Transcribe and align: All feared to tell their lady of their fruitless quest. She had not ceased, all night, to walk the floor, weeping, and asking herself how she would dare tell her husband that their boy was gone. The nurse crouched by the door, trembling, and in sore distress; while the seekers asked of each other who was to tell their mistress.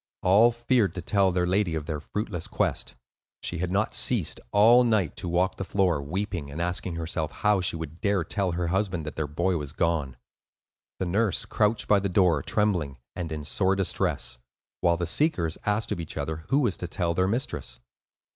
All 0.23 0.51
feared 0.51 0.95
to 0.95 1.01
tell 1.03 1.31
their 1.31 1.45
lady 1.45 1.75
of 1.75 1.85
their 1.85 1.99
fruitless 1.99 2.47
quest. 2.47 2.95
She 3.43 3.59
had 3.59 3.69
not 3.71 3.93
ceased, 3.93 4.39
all 4.51 4.83
night, 4.83 5.15
to 5.17 5.29
walk 5.29 5.57
the 5.57 5.63
floor, 5.63 6.01
weeping, 6.01 6.49
and 6.49 6.59
asking 6.59 6.95
herself 6.95 7.31
how 7.31 7.61
she 7.61 7.75
would 7.75 8.01
dare 8.01 8.23
tell 8.23 8.53
her 8.53 8.69
husband 8.69 9.05
that 9.05 9.15
their 9.15 9.27
boy 9.27 9.57
was 9.57 9.73
gone. 9.73 10.17
The 10.97 11.05
nurse 11.05 11.45
crouched 11.45 11.87
by 11.87 11.99
the 11.99 12.09
door, 12.09 12.41
trembling, 12.41 12.97
and 13.15 13.31
in 13.31 13.43
sore 13.43 13.75
distress; 13.75 14.39
while 14.79 14.97
the 14.97 15.05
seekers 15.05 15.59
asked 15.67 15.91
of 15.91 15.99
each 15.99 16.17
other 16.17 16.45
who 16.49 16.61
was 16.61 16.77
to 16.77 16.87
tell 16.87 17.13
their 17.13 17.27
mistress. 17.27 17.79